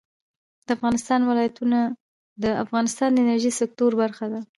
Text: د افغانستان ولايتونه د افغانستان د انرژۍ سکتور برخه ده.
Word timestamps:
د 0.67 0.69
افغانستان 0.77 1.21
ولايتونه 1.29 1.79
د 2.43 2.45
افغانستان 2.63 3.09
د 3.11 3.17
انرژۍ 3.23 3.51
سکتور 3.61 3.91
برخه 4.01 4.25
ده. 4.33 4.41